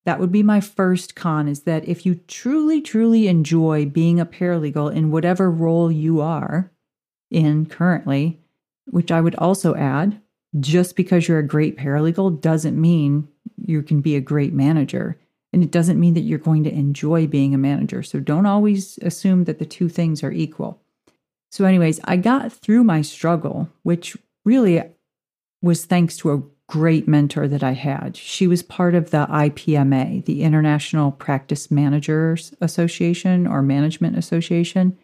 That 0.07 0.21
would 0.21 0.31
be 0.31 0.41
my 0.41 0.61
first 0.61 1.17
con 1.17 1.49
is 1.49 1.63
that 1.63 1.85
if 1.85 2.05
you 2.05 2.15
truly, 2.29 2.79
truly 2.79 3.27
enjoy 3.27 3.87
being 3.87 4.21
a 4.21 4.25
paralegal 4.25 4.95
in 4.95 5.11
whatever 5.11 5.51
role 5.51 5.91
you 5.91 6.21
are 6.21 6.71
in 7.29 7.65
currently, 7.65 8.39
which 8.85 9.11
I 9.11 9.19
would 9.19 9.35
also 9.35 9.75
add 9.75 10.21
just 10.57 10.95
because 10.95 11.27
you're 11.27 11.39
a 11.39 11.45
great 11.45 11.77
paralegal 11.77 12.39
doesn't 12.39 12.79
mean 12.79 13.27
you 13.57 13.83
can 13.83 13.99
be 13.99 14.15
a 14.15 14.21
great 14.21 14.53
manager. 14.53 15.19
And 15.51 15.61
it 15.61 15.71
doesn't 15.71 15.99
mean 15.99 16.13
that 16.13 16.21
you're 16.21 16.39
going 16.39 16.63
to 16.63 16.73
enjoy 16.73 17.27
being 17.27 17.53
a 17.53 17.57
manager. 17.57 18.01
So 18.01 18.21
don't 18.21 18.45
always 18.45 18.97
assume 18.99 19.43
that 19.43 19.59
the 19.59 19.65
two 19.65 19.89
things 19.89 20.23
are 20.23 20.31
equal. 20.31 20.79
So, 21.51 21.65
anyways, 21.65 21.99
I 22.05 22.15
got 22.15 22.53
through 22.53 22.85
my 22.85 23.01
struggle, 23.01 23.67
which 23.83 24.15
really 24.45 24.81
was 25.61 25.83
thanks 25.83 26.15
to 26.19 26.31
a 26.31 26.43
great 26.67 27.07
mentor 27.07 27.47
that 27.47 27.63
I 27.63 27.71
had. 27.71 28.17
She 28.17 28.45
was 28.45 28.61
part 28.61 28.93
of 28.93 29.11
the 29.11 29.25
IPMA, 29.27 30.25
the 30.25 30.43
International 30.43 31.11
Practice 31.11 31.71
Managers 31.71 32.53
Association 32.59 33.47
or 33.47 33.61
Management 33.61 34.17
Association. 34.17 34.97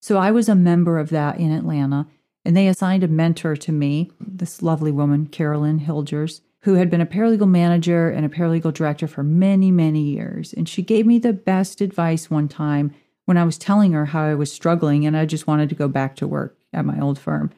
So 0.00 0.18
I 0.18 0.32
was 0.32 0.48
a 0.48 0.54
member 0.54 0.98
of 0.98 1.10
that 1.10 1.38
in 1.38 1.52
Atlanta. 1.52 2.06
And 2.44 2.56
they 2.56 2.68
assigned 2.68 3.02
a 3.02 3.08
mentor 3.08 3.56
to 3.56 3.72
me, 3.72 4.10
this 4.20 4.62
lovely 4.62 4.92
woman, 4.92 5.26
Carolyn 5.26 5.80
Hilgers, 5.80 6.42
who 6.60 6.74
had 6.74 6.90
been 6.90 7.00
a 7.00 7.06
paralegal 7.06 7.48
manager 7.48 8.08
and 8.08 8.24
a 8.24 8.28
paralegal 8.28 8.72
director 8.72 9.08
for 9.08 9.22
many, 9.22 9.70
many 9.70 10.02
years. 10.02 10.52
And 10.52 10.68
she 10.68 10.82
gave 10.82 11.06
me 11.06 11.18
the 11.18 11.32
best 11.32 11.80
advice 11.80 12.30
one 12.30 12.48
time 12.48 12.94
when 13.24 13.36
I 13.36 13.44
was 13.44 13.58
telling 13.58 13.92
her 13.92 14.06
how 14.06 14.22
I 14.22 14.34
was 14.34 14.52
struggling 14.52 15.06
and 15.06 15.16
I 15.16 15.26
just 15.26 15.46
wanted 15.46 15.68
to 15.68 15.74
go 15.74 15.88
back 15.88 16.16
to 16.16 16.28
work 16.28 16.56
at 16.72 16.84
my 16.84 17.00
old 17.00 17.18
firm. 17.18 17.52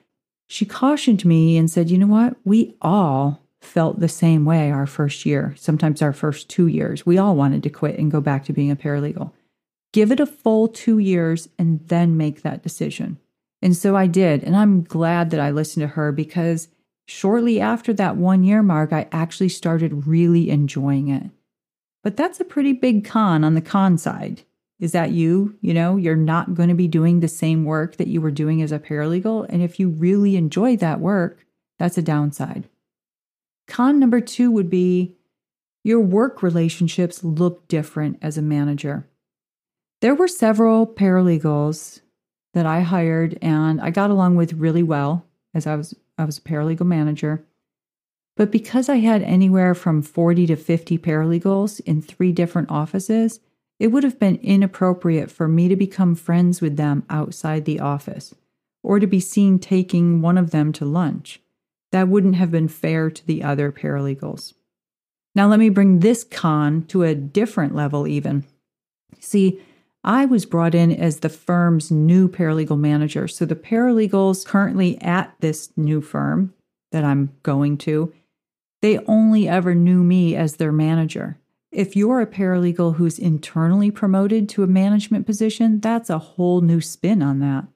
She 0.49 0.65
cautioned 0.65 1.25
me 1.25 1.57
and 1.57 1.71
said, 1.71 1.91
You 1.91 1.99
know 1.99 2.07
what? 2.07 2.37
We 2.45 2.75
all 2.81 3.43
felt 3.61 4.01
the 4.01 4.09
same 4.09 4.45
way 4.45 4.71
our 4.71 4.87
first 4.87 5.27
year, 5.27 5.55
sometimes 5.57 6.01
our 6.01 6.13
first 6.13 6.49
two 6.49 6.67
years. 6.67 7.05
We 7.05 7.19
all 7.19 7.37
wanted 7.37 7.63
to 7.65 7.71
quit 7.71 7.99
and 7.99 8.11
go 8.11 8.21
back 8.21 8.45
to 8.45 8.53
being 8.53 8.71
a 8.71 8.77
paralegal. 8.77 9.33
Give 9.93 10.11
it 10.11 10.21
a 10.21 10.27
full 10.27 10.69
two 10.69 10.99
years 10.99 11.49
and 11.59 11.81
then 11.89 12.17
make 12.17 12.43
that 12.43 12.63
decision. 12.63 13.19
And 13.61 13.77
so 13.77 13.97
I 13.97 14.07
did. 14.07 14.45
And 14.45 14.57
I'm 14.57 14.83
glad 14.83 15.31
that 15.31 15.41
I 15.41 15.51
listened 15.51 15.83
to 15.83 15.89
her 15.89 16.13
because 16.13 16.69
shortly 17.07 17.61
after 17.61 17.93
that 17.95 18.17
one 18.17 18.45
year 18.45 18.63
mark, 18.63 18.93
I 18.93 19.09
actually 19.13 19.49
started 19.49 20.07
really 20.07 20.51
enjoying 20.51 21.09
it. 21.09 21.31
But 22.05 22.17
that's 22.17 22.41
a 22.41 22.45
pretty 22.45 22.73
big 22.73 23.05
con 23.05 23.45
on 23.45 23.55
the 23.55 23.61
con 23.61 23.99
side. 23.99 24.43
Is 24.81 24.93
that 24.93 25.11
you? 25.11 25.57
You 25.61 25.75
know, 25.75 25.97
you're 25.97 26.17
not 26.17 26.55
going 26.55 26.69
to 26.69 26.75
be 26.75 26.89
doing 26.89 27.21
the 27.21 27.29
same 27.29 27.65
work 27.65 27.97
that 27.97 28.07
you 28.07 28.21
were 28.21 28.31
doing 28.31 28.63
as 28.63 28.71
a 28.71 28.79
paralegal. 28.79 29.47
And 29.49 29.63
if 29.63 29.81
you 29.81 29.89
really 29.89 30.37
enjoy 30.37 30.77
that 30.77 31.01
work, 31.01 31.45
that's 31.79 31.99
a 31.99 32.03
downside. 32.03 32.69
Con 33.67 33.99
number 33.99 34.21
two 34.21 34.51
would 34.51 34.71
be 34.71 35.17
your 35.85 36.01
work 36.01 36.43
relationships 36.43 37.25
look 37.25 37.67
different 37.69 38.19
as 38.23 38.39
a 38.39 38.43
manager. 38.43 39.07
There 40.01 40.15
were 40.15 40.29
several 40.29 40.87
paralegals 40.87 42.01
that 42.55 42.67
I 42.67 42.81
hired 42.81 43.39
and 43.43 43.81
I 43.81 43.91
got 43.91 44.11
along 44.11 44.37
with 44.37 44.53
really 44.55 44.83
well 44.83 45.27
as 45.55 45.67
I 45.67 45.75
was 45.77 45.95
I 46.17 46.25
was 46.25 46.39
a 46.39 46.43
paralegal 46.43 46.87
manager. 46.87 47.45
But 48.37 48.51
because 48.51 48.89
I 48.89 48.97
had 48.97 49.23
anywhere 49.23 49.75
from 49.75 50.03
40 50.03 50.47
to 50.47 50.57
50 50.57 50.99
paralegals 50.99 51.81
in 51.81 52.03
three 52.03 52.33
different 52.33 52.71
offices, 52.71 53.41
it 53.79 53.89
would 53.89 54.05
have 54.05 54.19
been 54.19 54.37
inappropriate 54.37 55.31
for 55.31 55.47
me 55.47 55.69
to 55.69 55.77
become 55.77 56.15
friends 56.15 56.61
with 56.61 56.77
them 56.77 57.05
outside 57.09 57.65
the 57.65 57.81
office 57.81 58.35
or 58.83 58.99
to 58.99 59.07
be 59.07 59.21
seen 59.21 59.59
taking 59.59 60.21
one 60.21 60.39
of 60.39 60.51
them 60.51 60.73
to 60.73 60.85
lunch. 60.85 61.41
That 61.93 62.09
wouldn't 62.09 62.37
have 62.37 62.51
been 62.51 62.69
fair 62.69 63.11
to 63.11 63.27
the 63.27 63.43
other 63.43 63.73
paralegals. 63.73 64.55
Now, 65.35 65.47
let 65.49 65.59
me 65.59 65.69
bring 65.69 66.01
this 66.01 66.25
con 66.25 66.85
to 66.87 67.03
a 67.03 67.15
different 67.15 67.75
level, 67.75 68.07
even. 68.07 68.45
See, 69.21 69.61
I 70.05 70.25
was 70.25 70.47
brought 70.47 70.75
in 70.75 70.93
as 70.93 71.21
the 71.21 71.29
firm's 71.29 71.91
new 71.91 72.29
paralegal 72.29 72.79
manager. 72.79 73.29
So 73.29 73.45
the 73.45 73.57
paralegals 73.57 74.47
currently 74.47 75.01
at 75.01 75.35
this 75.41 75.71
new 75.77 76.01
firm 76.01 76.55
that 76.93 77.05
I'm 77.05 77.33
going 77.43 77.79
to, 77.79 78.13
they 78.81 78.99
only 79.07 79.49
ever 79.49 79.75
knew 79.75 80.03
me 80.03 80.35
as 80.35 80.57
their 80.57 80.73
manager. 80.73 81.39
If 81.71 81.95
you're 81.95 82.21
a 82.21 82.27
paralegal 82.27 82.97
who's 82.97 83.19
internally 83.19 83.91
promoted 83.91 84.49
to 84.51 84.63
a 84.63 84.67
management 84.67 85.27
position, 85.27 85.81
that's 85.81 86.09
a 86.09 86.19
whole 86.19 86.63
new 86.63 86.81
spin 86.81 87.23
on 87.23 87.41
that. 87.41 87.67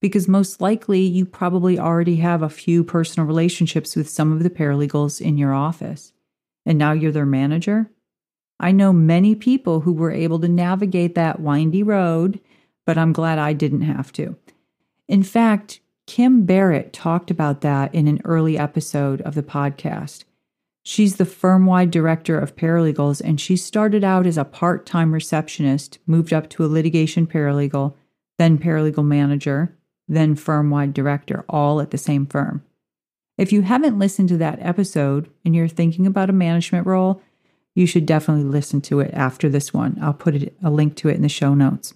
Because 0.00 0.26
most 0.26 0.60
likely 0.60 1.00
you 1.00 1.24
probably 1.24 1.78
already 1.78 2.16
have 2.16 2.42
a 2.42 2.48
few 2.48 2.82
personal 2.82 3.26
relationships 3.26 3.94
with 3.94 4.08
some 4.08 4.32
of 4.32 4.42
the 4.42 4.50
paralegals 4.50 5.20
in 5.20 5.38
your 5.38 5.54
office. 5.54 6.12
And 6.64 6.76
now 6.76 6.92
you're 6.92 7.12
their 7.12 7.26
manager? 7.26 7.90
I 8.58 8.72
know 8.72 8.92
many 8.92 9.34
people 9.34 9.80
who 9.80 9.92
were 9.92 10.10
able 10.10 10.40
to 10.40 10.48
navigate 10.48 11.14
that 11.14 11.40
windy 11.40 11.82
road, 11.82 12.40
but 12.84 12.98
I'm 12.98 13.12
glad 13.12 13.38
I 13.38 13.52
didn't 13.52 13.82
have 13.82 14.12
to. 14.12 14.36
In 15.08 15.22
fact, 15.22 15.80
Kim 16.06 16.44
Barrett 16.44 16.92
talked 16.92 17.30
about 17.30 17.60
that 17.60 17.94
in 17.94 18.08
an 18.08 18.20
early 18.24 18.58
episode 18.58 19.20
of 19.22 19.34
the 19.34 19.42
podcast. 19.42 20.24
She's 20.88 21.16
the 21.16 21.24
firm 21.24 21.66
wide 21.66 21.90
director 21.90 22.38
of 22.38 22.54
paralegals, 22.54 23.20
and 23.20 23.40
she 23.40 23.56
started 23.56 24.04
out 24.04 24.24
as 24.24 24.38
a 24.38 24.44
part 24.44 24.86
time 24.86 25.12
receptionist, 25.12 25.98
moved 26.06 26.32
up 26.32 26.48
to 26.50 26.64
a 26.64 26.68
litigation 26.68 27.26
paralegal, 27.26 27.94
then 28.38 28.56
paralegal 28.56 29.04
manager, 29.04 29.76
then 30.06 30.36
firm 30.36 30.70
wide 30.70 30.94
director, 30.94 31.44
all 31.48 31.80
at 31.80 31.90
the 31.90 31.98
same 31.98 32.24
firm. 32.24 32.62
If 33.36 33.50
you 33.50 33.62
haven't 33.62 33.98
listened 33.98 34.28
to 34.28 34.36
that 34.36 34.60
episode 34.62 35.28
and 35.44 35.56
you're 35.56 35.66
thinking 35.66 36.06
about 36.06 36.30
a 36.30 36.32
management 36.32 36.86
role, 36.86 37.20
you 37.74 37.84
should 37.84 38.06
definitely 38.06 38.44
listen 38.44 38.80
to 38.82 39.00
it 39.00 39.12
after 39.12 39.48
this 39.48 39.74
one. 39.74 39.98
I'll 40.00 40.14
put 40.14 40.36
it, 40.36 40.56
a 40.62 40.70
link 40.70 40.94
to 40.98 41.08
it 41.08 41.16
in 41.16 41.22
the 41.22 41.28
show 41.28 41.52
notes. 41.52 41.94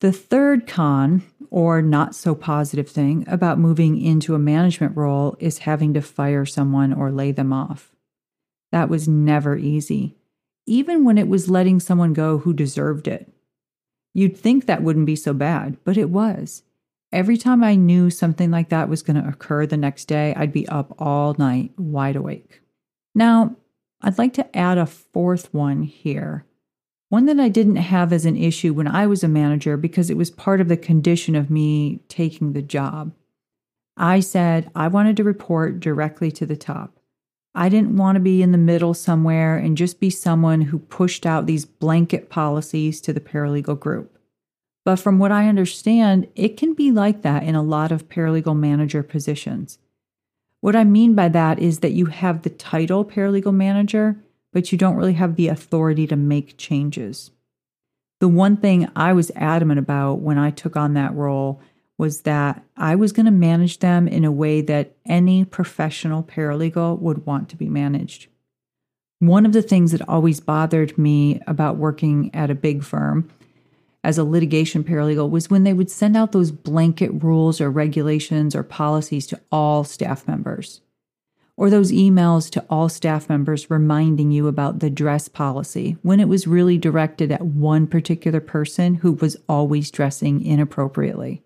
The 0.00 0.10
third 0.10 0.66
con, 0.66 1.22
or 1.54 1.80
not 1.80 2.16
so 2.16 2.34
positive 2.34 2.88
thing, 2.88 3.24
about 3.28 3.60
moving 3.60 3.96
into 3.96 4.34
a 4.34 4.40
management 4.40 4.96
role 4.96 5.36
is 5.38 5.58
having 5.58 5.94
to 5.94 6.02
fire 6.02 6.44
someone 6.44 6.92
or 6.92 7.12
lay 7.12 7.30
them 7.30 7.52
off. 7.52 7.94
That 8.72 8.88
was 8.88 9.06
never 9.06 9.56
easy, 9.56 10.16
even 10.66 11.04
when 11.04 11.16
it 11.16 11.28
was 11.28 11.48
letting 11.48 11.78
someone 11.78 12.12
go 12.12 12.38
who 12.38 12.52
deserved 12.52 13.06
it. 13.06 13.32
You'd 14.12 14.36
think 14.36 14.66
that 14.66 14.82
wouldn't 14.82 15.06
be 15.06 15.14
so 15.14 15.32
bad, 15.32 15.76
but 15.84 15.96
it 15.96 16.10
was. 16.10 16.64
Every 17.12 17.36
time 17.36 17.62
I 17.62 17.76
knew 17.76 18.10
something 18.10 18.50
like 18.50 18.70
that 18.70 18.88
was 18.88 19.02
going 19.04 19.22
to 19.22 19.28
occur 19.28 19.64
the 19.64 19.76
next 19.76 20.06
day, 20.06 20.34
I'd 20.36 20.52
be 20.52 20.66
up 20.66 20.92
all 20.98 21.36
night, 21.38 21.70
wide 21.78 22.16
awake. 22.16 22.62
Now, 23.14 23.54
I'd 24.02 24.18
like 24.18 24.32
to 24.34 24.56
add 24.56 24.76
a 24.76 24.86
fourth 24.86 25.54
one 25.54 25.84
here 25.84 26.46
one 27.14 27.26
that 27.26 27.38
I 27.38 27.48
didn't 27.48 27.76
have 27.76 28.12
as 28.12 28.26
an 28.26 28.36
issue 28.36 28.74
when 28.74 28.88
I 28.88 29.06
was 29.06 29.22
a 29.22 29.28
manager 29.28 29.76
because 29.76 30.10
it 30.10 30.16
was 30.16 30.32
part 30.32 30.60
of 30.60 30.66
the 30.66 30.76
condition 30.76 31.36
of 31.36 31.48
me 31.48 32.00
taking 32.08 32.54
the 32.54 32.60
job. 32.60 33.12
I 33.96 34.18
said 34.18 34.68
I 34.74 34.88
wanted 34.88 35.16
to 35.18 35.22
report 35.22 35.78
directly 35.78 36.32
to 36.32 36.44
the 36.44 36.56
top. 36.56 36.98
I 37.54 37.68
didn't 37.68 37.96
want 37.96 38.16
to 38.16 38.20
be 38.20 38.42
in 38.42 38.50
the 38.50 38.58
middle 38.58 38.94
somewhere 38.94 39.56
and 39.56 39.76
just 39.76 40.00
be 40.00 40.10
someone 40.10 40.62
who 40.62 40.80
pushed 40.80 41.24
out 41.24 41.46
these 41.46 41.64
blanket 41.64 42.30
policies 42.30 43.00
to 43.02 43.12
the 43.12 43.20
paralegal 43.20 43.78
group. 43.78 44.18
But 44.84 44.96
from 44.96 45.20
what 45.20 45.30
I 45.30 45.46
understand, 45.46 46.26
it 46.34 46.56
can 46.56 46.74
be 46.74 46.90
like 46.90 47.22
that 47.22 47.44
in 47.44 47.54
a 47.54 47.62
lot 47.62 47.92
of 47.92 48.08
paralegal 48.08 48.58
manager 48.58 49.04
positions. 49.04 49.78
What 50.62 50.74
I 50.74 50.82
mean 50.82 51.14
by 51.14 51.28
that 51.28 51.60
is 51.60 51.78
that 51.78 51.92
you 51.92 52.06
have 52.06 52.42
the 52.42 52.50
title 52.50 53.04
paralegal 53.04 53.54
manager, 53.54 54.16
but 54.54 54.70
you 54.70 54.78
don't 54.78 54.96
really 54.96 55.14
have 55.14 55.34
the 55.34 55.48
authority 55.48 56.06
to 56.06 56.16
make 56.16 56.56
changes. 56.56 57.32
The 58.20 58.28
one 58.28 58.56
thing 58.56 58.88
I 58.96 59.12
was 59.12 59.32
adamant 59.34 59.80
about 59.80 60.20
when 60.20 60.38
I 60.38 60.50
took 60.50 60.76
on 60.76 60.94
that 60.94 61.14
role 61.14 61.60
was 61.98 62.22
that 62.22 62.62
I 62.76 62.94
was 62.94 63.12
going 63.12 63.26
to 63.26 63.32
manage 63.32 63.80
them 63.80 64.08
in 64.08 64.24
a 64.24 64.32
way 64.32 64.60
that 64.62 64.96
any 65.04 65.44
professional 65.44 66.22
paralegal 66.22 67.00
would 67.00 67.26
want 67.26 67.48
to 67.50 67.56
be 67.56 67.68
managed. 67.68 68.28
One 69.18 69.44
of 69.44 69.52
the 69.52 69.62
things 69.62 69.90
that 69.92 70.08
always 70.08 70.40
bothered 70.40 70.96
me 70.96 71.40
about 71.46 71.76
working 71.76 72.32
at 72.32 72.50
a 72.50 72.54
big 72.54 72.84
firm 72.84 73.30
as 74.04 74.18
a 74.18 74.24
litigation 74.24 74.84
paralegal 74.84 75.30
was 75.30 75.50
when 75.50 75.64
they 75.64 75.72
would 75.72 75.90
send 75.90 76.16
out 76.16 76.32
those 76.32 76.52
blanket 76.52 77.10
rules 77.24 77.60
or 77.60 77.70
regulations 77.70 78.54
or 78.54 78.62
policies 78.62 79.26
to 79.28 79.40
all 79.50 79.82
staff 79.82 80.28
members 80.28 80.80
or 81.56 81.70
those 81.70 81.92
emails 81.92 82.50
to 82.50 82.64
all 82.68 82.88
staff 82.88 83.28
members 83.28 83.70
reminding 83.70 84.30
you 84.30 84.48
about 84.48 84.80
the 84.80 84.90
dress 84.90 85.28
policy 85.28 85.96
when 86.02 86.20
it 86.20 86.28
was 86.28 86.46
really 86.46 86.76
directed 86.76 87.30
at 87.30 87.42
one 87.46 87.86
particular 87.86 88.40
person 88.40 88.96
who 88.96 89.12
was 89.12 89.36
always 89.48 89.90
dressing 89.90 90.44
inappropriately. 90.44 91.42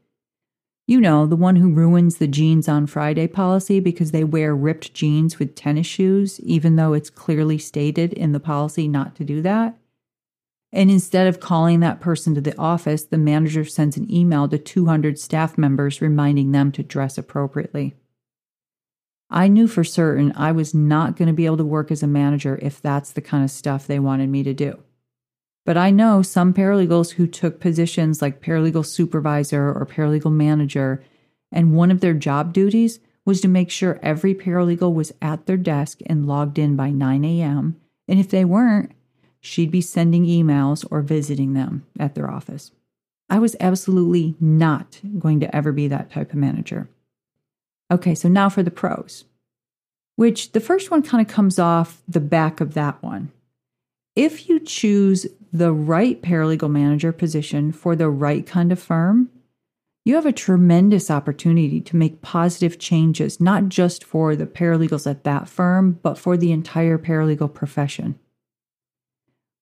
You 0.86 1.02
know, 1.02 1.26
the 1.26 1.36
one 1.36 1.56
who 1.56 1.70
ruins 1.70 2.16
the 2.16 2.26
jeans 2.26 2.66
on 2.66 2.86
Friday 2.86 3.26
policy 3.26 3.78
because 3.78 4.10
they 4.10 4.24
wear 4.24 4.54
ripped 4.54 4.94
jeans 4.94 5.38
with 5.38 5.54
tennis 5.54 5.86
shoes, 5.86 6.40
even 6.40 6.76
though 6.76 6.94
it's 6.94 7.10
clearly 7.10 7.58
stated 7.58 8.14
in 8.14 8.32
the 8.32 8.40
policy 8.40 8.88
not 8.88 9.14
to 9.16 9.24
do 9.24 9.42
that. 9.42 9.76
And 10.72 10.90
instead 10.90 11.26
of 11.26 11.40
calling 11.40 11.80
that 11.80 12.00
person 12.00 12.34
to 12.34 12.40
the 12.40 12.58
office, 12.58 13.02
the 13.04 13.18
manager 13.18 13.66
sends 13.66 13.98
an 13.98 14.10
email 14.10 14.48
to 14.48 14.56
200 14.56 15.18
staff 15.18 15.58
members 15.58 16.00
reminding 16.00 16.52
them 16.52 16.72
to 16.72 16.82
dress 16.82 17.18
appropriately. 17.18 17.94
I 19.30 19.48
knew 19.48 19.66
for 19.66 19.84
certain 19.84 20.32
I 20.36 20.52
was 20.52 20.74
not 20.74 21.16
going 21.16 21.28
to 21.28 21.34
be 21.34 21.46
able 21.46 21.58
to 21.58 21.64
work 21.64 21.90
as 21.90 22.02
a 22.02 22.06
manager 22.06 22.58
if 22.62 22.80
that's 22.80 23.12
the 23.12 23.20
kind 23.20 23.44
of 23.44 23.50
stuff 23.50 23.86
they 23.86 23.98
wanted 23.98 24.30
me 24.30 24.42
to 24.42 24.54
do. 24.54 24.82
But 25.66 25.76
I 25.76 25.90
know 25.90 26.22
some 26.22 26.54
paralegals 26.54 27.12
who 27.12 27.26
took 27.26 27.60
positions 27.60 28.22
like 28.22 28.40
paralegal 28.40 28.86
supervisor 28.86 29.70
or 29.70 29.84
paralegal 29.84 30.32
manager, 30.32 31.04
and 31.52 31.76
one 31.76 31.90
of 31.90 32.00
their 32.00 32.14
job 32.14 32.54
duties 32.54 33.00
was 33.26 33.42
to 33.42 33.48
make 33.48 33.70
sure 33.70 34.00
every 34.02 34.34
paralegal 34.34 34.94
was 34.94 35.12
at 35.20 35.44
their 35.44 35.58
desk 35.58 35.98
and 36.06 36.26
logged 36.26 36.58
in 36.58 36.74
by 36.74 36.88
9 36.88 37.22
a.m. 37.22 37.78
And 38.08 38.18
if 38.18 38.30
they 38.30 38.46
weren't, 38.46 38.92
she'd 39.40 39.70
be 39.70 39.82
sending 39.82 40.24
emails 40.24 40.86
or 40.90 41.02
visiting 41.02 41.52
them 41.52 41.84
at 41.98 42.14
their 42.14 42.30
office. 42.30 42.70
I 43.28 43.38
was 43.38 43.54
absolutely 43.60 44.36
not 44.40 45.00
going 45.18 45.40
to 45.40 45.54
ever 45.54 45.72
be 45.72 45.86
that 45.88 46.10
type 46.10 46.30
of 46.30 46.36
manager. 46.36 46.88
Okay, 47.90 48.14
so 48.14 48.28
now 48.28 48.48
for 48.48 48.62
the 48.62 48.70
pros, 48.70 49.24
which 50.16 50.52
the 50.52 50.60
first 50.60 50.90
one 50.90 51.02
kind 51.02 51.26
of 51.26 51.32
comes 51.32 51.58
off 51.58 52.02
the 52.06 52.20
back 52.20 52.60
of 52.60 52.74
that 52.74 53.02
one. 53.02 53.32
If 54.14 54.48
you 54.48 54.60
choose 54.60 55.26
the 55.52 55.72
right 55.72 56.20
paralegal 56.20 56.70
manager 56.70 57.12
position 57.12 57.72
for 57.72 57.96
the 57.96 58.10
right 58.10 58.46
kind 58.46 58.72
of 58.72 58.78
firm, 58.78 59.30
you 60.04 60.14
have 60.14 60.26
a 60.26 60.32
tremendous 60.32 61.10
opportunity 61.10 61.80
to 61.82 61.96
make 61.96 62.22
positive 62.22 62.78
changes, 62.78 63.40
not 63.40 63.68
just 63.68 64.04
for 64.04 64.34
the 64.34 64.46
paralegals 64.46 65.08
at 65.08 65.24
that 65.24 65.48
firm, 65.48 65.98
but 66.02 66.18
for 66.18 66.36
the 66.36 66.52
entire 66.52 66.98
paralegal 66.98 67.52
profession. 67.52 68.18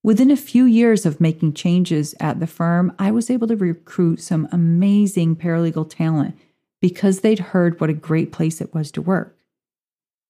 Within 0.02 0.30
a 0.30 0.36
few 0.36 0.64
years 0.64 1.04
of 1.04 1.20
making 1.20 1.52
changes 1.52 2.14
at 2.20 2.38
the 2.38 2.46
firm, 2.46 2.94
I 2.96 3.10
was 3.10 3.28
able 3.28 3.48
to 3.48 3.56
recruit 3.56 4.20
some 4.20 4.48
amazing 4.52 5.34
paralegal 5.34 5.90
talent 5.90 6.36
because 6.80 7.20
they'd 7.20 7.38
heard 7.38 7.80
what 7.80 7.90
a 7.90 7.94
great 7.94 8.32
place 8.32 8.60
it 8.60 8.74
was 8.74 8.90
to 8.92 9.02
work. 9.02 9.36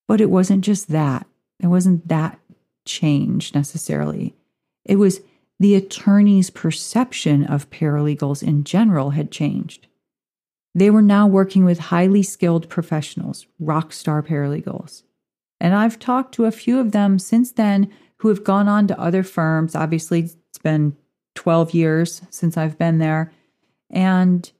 But 0.09 0.21
it 0.21 0.31
wasn't 0.31 0.65
just 0.65 0.89
that. 0.89 1.27
It 1.61 1.67
wasn't 1.67 2.09
that 2.09 2.39
change 2.85 3.55
necessarily. 3.55 4.35
It 4.85 4.97
was 4.97 5.21
the 5.59 5.75
attorney's 5.75 6.51
perception 6.51 7.45
of 7.45 7.71
paralegals 7.71 8.43
in 8.43 8.65
general 8.65 9.11
had 9.11 9.31
changed. 9.31 9.87
They 10.75 10.91
were 10.91 11.03
now 11.03 11.27
working 11.27 11.65
with 11.65 11.79
highly 11.79 12.23
skilled 12.23 12.69
professionals, 12.69 13.47
rock 13.59 13.93
star 13.93 14.23
paralegals. 14.23 15.03
And 15.59 15.75
I've 15.75 15.99
talked 15.99 16.35
to 16.35 16.45
a 16.45 16.51
few 16.51 16.79
of 16.79 16.93
them 16.93 17.19
since 17.19 17.53
then 17.53 17.91
who 18.19 18.29
have 18.29 18.45
gone 18.45 18.69
on 18.69 18.87
to 18.89 19.01
other 19.01 19.23
firms. 19.23 19.75
Obviously, 19.75 20.21
it's 20.21 20.59
been 20.63 20.95
12 21.35 21.73
years 21.73 22.23
since 22.31 22.57
I've 22.59 22.79
been 22.79 22.99
there. 22.99 23.33
And 23.89 24.51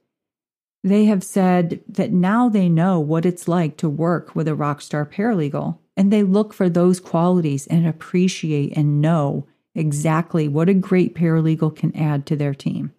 they 0.87 1.05
have 1.05 1.23
said 1.23 1.81
that 1.87 2.11
now 2.11 2.49
they 2.49 2.69
know 2.69 2.99
what 2.99 3.25
it's 3.25 3.47
like 3.47 3.77
to 3.77 3.89
work 3.89 4.35
with 4.35 4.47
a 4.47 4.55
rock 4.55 4.81
star 4.81 5.05
paralegal. 5.05 5.77
And 5.95 6.11
they 6.13 6.23
look 6.23 6.53
for 6.53 6.69
those 6.69 6.99
qualities 6.99 7.65
and 7.67 7.87
appreciate 7.87 8.75
and 8.77 9.01
know 9.01 9.47
exactly 9.73 10.47
what 10.47 10.69
a 10.69 10.73
great 10.73 11.15
paralegal 11.15 11.75
can 11.75 11.95
add 11.95 12.25
to 12.27 12.35
their 12.35 12.53
team. 12.53 12.93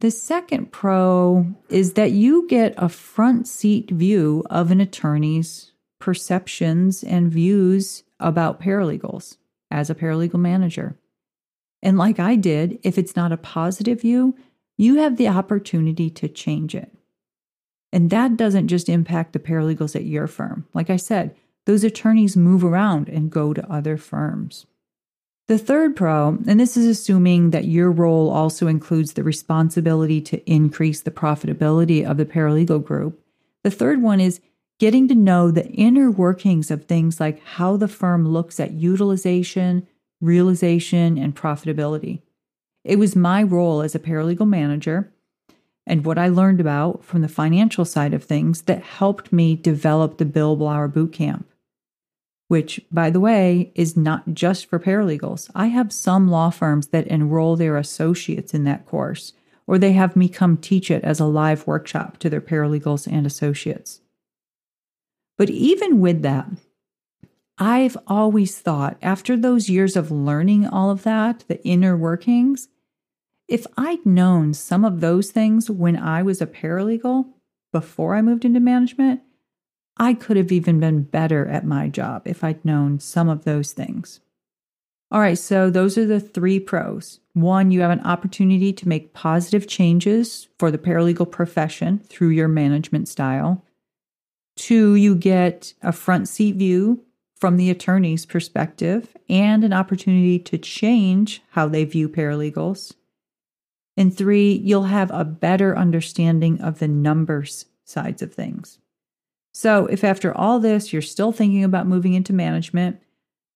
The 0.00 0.10
second 0.10 0.72
pro 0.72 1.46
is 1.68 1.92
that 1.94 2.12
you 2.12 2.46
get 2.48 2.74
a 2.76 2.88
front 2.88 3.46
seat 3.46 3.90
view 3.90 4.44
of 4.48 4.70
an 4.70 4.80
attorney's 4.80 5.72
perceptions 5.98 7.04
and 7.04 7.30
views 7.30 8.02
about 8.18 8.60
paralegals 8.60 9.36
as 9.70 9.90
a 9.90 9.94
paralegal 9.94 10.40
manager. 10.40 10.96
And 11.82 11.98
like 11.98 12.18
I 12.18 12.36
did, 12.36 12.78
if 12.82 12.98
it's 12.98 13.16
not 13.16 13.32
a 13.32 13.36
positive 13.36 14.00
view, 14.00 14.36
you 14.76 14.96
have 14.96 15.16
the 15.16 15.28
opportunity 15.28 16.08
to 16.10 16.28
change 16.28 16.74
it. 16.74 16.90
And 17.92 18.10
that 18.10 18.36
doesn't 18.36 18.68
just 18.68 18.88
impact 18.88 19.32
the 19.32 19.38
paralegals 19.38 19.96
at 19.96 20.04
your 20.04 20.26
firm. 20.26 20.66
Like 20.74 20.90
I 20.90 20.96
said, 20.96 21.34
those 21.66 21.84
attorneys 21.84 22.36
move 22.36 22.64
around 22.64 23.08
and 23.08 23.30
go 23.30 23.52
to 23.52 23.72
other 23.72 23.96
firms. 23.96 24.66
The 25.48 25.58
third 25.58 25.96
pro, 25.96 26.38
and 26.46 26.60
this 26.60 26.76
is 26.76 26.86
assuming 26.86 27.50
that 27.50 27.64
your 27.64 27.90
role 27.90 28.30
also 28.30 28.68
includes 28.68 29.14
the 29.14 29.24
responsibility 29.24 30.20
to 30.20 30.50
increase 30.50 31.00
the 31.00 31.10
profitability 31.10 32.08
of 32.08 32.16
the 32.16 32.24
paralegal 32.24 32.84
group. 32.84 33.20
The 33.64 33.70
third 33.70 34.00
one 34.00 34.20
is 34.20 34.40
getting 34.78 35.08
to 35.08 35.14
know 35.14 35.50
the 35.50 35.66
inner 35.70 36.10
workings 36.10 36.70
of 36.70 36.84
things 36.84 37.18
like 37.18 37.42
how 37.44 37.76
the 37.76 37.88
firm 37.88 38.28
looks 38.28 38.60
at 38.60 38.72
utilization, 38.72 39.86
realization, 40.20 41.18
and 41.18 41.34
profitability. 41.34 42.22
It 42.84 43.00
was 43.00 43.16
my 43.16 43.42
role 43.42 43.82
as 43.82 43.94
a 43.94 43.98
paralegal 43.98 44.48
manager 44.48 45.12
and 45.86 46.04
what 46.04 46.18
I 46.18 46.28
learned 46.28 46.60
about 46.60 47.04
from 47.04 47.22
the 47.22 47.28
financial 47.28 47.84
side 47.84 48.14
of 48.14 48.24
things 48.24 48.62
that 48.62 48.82
helped 48.82 49.32
me 49.32 49.56
develop 49.56 50.18
the 50.18 50.24
Billable 50.24 50.72
Hour 50.72 50.88
Bootcamp 50.88 51.44
which, 52.50 52.80
by 52.90 53.10
the 53.10 53.20
way, 53.20 53.70
is 53.76 53.96
not 53.96 54.34
just 54.34 54.66
for 54.66 54.80
paralegals. 54.80 55.48
I 55.54 55.68
have 55.68 55.92
some 55.92 56.28
law 56.28 56.50
firms 56.50 56.88
that 56.88 57.06
enroll 57.06 57.54
their 57.54 57.76
associates 57.76 58.52
in 58.52 58.64
that 58.64 58.86
course, 58.86 59.34
or 59.68 59.78
they 59.78 59.92
have 59.92 60.16
me 60.16 60.28
come 60.28 60.56
teach 60.56 60.90
it 60.90 61.04
as 61.04 61.20
a 61.20 61.26
live 61.26 61.64
workshop 61.68 62.18
to 62.18 62.28
their 62.28 62.40
paralegals 62.40 63.06
and 63.06 63.24
associates. 63.24 64.00
But 65.38 65.48
even 65.48 66.00
with 66.00 66.22
that, 66.22 66.48
I've 67.56 67.96
always 68.08 68.58
thought, 68.58 68.96
after 69.00 69.36
those 69.36 69.70
years 69.70 69.94
of 69.94 70.10
learning 70.10 70.66
all 70.66 70.90
of 70.90 71.04
that, 71.04 71.44
the 71.46 71.64
inner 71.64 71.96
workings, 71.96 72.66
if 73.50 73.66
I'd 73.76 74.06
known 74.06 74.54
some 74.54 74.84
of 74.84 75.00
those 75.00 75.32
things 75.32 75.68
when 75.68 75.96
I 75.96 76.22
was 76.22 76.40
a 76.40 76.46
paralegal 76.46 77.26
before 77.72 78.14
I 78.14 78.22
moved 78.22 78.44
into 78.44 78.60
management, 78.60 79.22
I 79.96 80.14
could 80.14 80.36
have 80.36 80.52
even 80.52 80.78
been 80.78 81.02
better 81.02 81.46
at 81.48 81.66
my 81.66 81.88
job 81.88 82.22
if 82.26 82.44
I'd 82.44 82.64
known 82.64 83.00
some 83.00 83.28
of 83.28 83.44
those 83.44 83.72
things. 83.72 84.20
All 85.10 85.20
right, 85.20 85.36
so 85.36 85.68
those 85.68 85.98
are 85.98 86.06
the 86.06 86.20
three 86.20 86.60
pros. 86.60 87.18
One, 87.32 87.72
you 87.72 87.80
have 87.80 87.90
an 87.90 88.06
opportunity 88.06 88.72
to 88.72 88.88
make 88.88 89.14
positive 89.14 89.66
changes 89.66 90.46
for 90.60 90.70
the 90.70 90.78
paralegal 90.78 91.32
profession 91.32 91.98
through 91.98 92.28
your 92.28 92.46
management 92.46 93.08
style. 93.08 93.64
Two, 94.54 94.94
you 94.94 95.16
get 95.16 95.74
a 95.82 95.90
front 95.90 96.28
seat 96.28 96.54
view 96.54 97.02
from 97.34 97.56
the 97.56 97.70
attorney's 97.70 98.26
perspective 98.26 99.16
and 99.28 99.64
an 99.64 99.72
opportunity 99.72 100.38
to 100.38 100.56
change 100.56 101.42
how 101.50 101.66
they 101.66 101.84
view 101.84 102.08
paralegals. 102.08 102.94
And 104.00 104.16
three, 104.16 104.54
you'll 104.54 104.84
have 104.84 105.10
a 105.10 105.26
better 105.26 105.76
understanding 105.76 106.58
of 106.62 106.78
the 106.78 106.88
numbers 106.88 107.66
sides 107.84 108.22
of 108.22 108.32
things. 108.32 108.78
So, 109.52 109.84
if 109.88 110.04
after 110.04 110.34
all 110.34 110.58
this 110.58 110.90
you're 110.90 111.02
still 111.02 111.32
thinking 111.32 111.64
about 111.64 111.86
moving 111.86 112.14
into 112.14 112.32
management, 112.32 112.98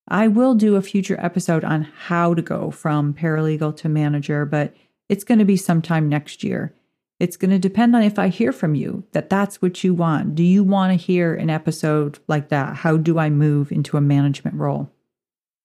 I 0.07 0.29
will 0.29 0.55
do 0.55 0.77
a 0.77 0.83
future 0.83 1.19
episode 1.19 1.65
on 1.65 1.85
how 1.85 2.35
to 2.35 2.43
go 2.43 2.71
from 2.71 3.15
paralegal 3.15 3.75
to 3.79 3.89
manager, 3.89 4.45
but 4.45 4.75
it's 5.09 5.25
going 5.25 5.39
to 5.39 5.47
be 5.47 5.57
sometime 5.57 6.11
next 6.11 6.45
year. 6.45 6.75
It's 7.19 7.39
going 7.39 7.53
to 7.53 7.59
depend 7.59 7.97
on 7.97 8.03
if 8.03 8.19
I 8.19 8.29
hear 8.29 8.53
from 8.53 8.75
you 8.75 9.03
that 9.13 9.31
that's 9.31 9.63
what 9.63 9.83
you 9.83 9.95
want. 9.95 10.35
Do 10.35 10.43
you 10.43 10.63
want 10.63 10.93
to 10.93 11.03
hear 11.03 11.35
an 11.35 11.49
episode 11.49 12.19
like 12.29 12.51
that? 12.51 12.77
How 12.77 12.99
do 12.99 13.19
I 13.19 13.31
move 13.31 13.73
into 13.73 13.97
a 13.97 14.03
management 14.03 14.57
role? 14.57 14.91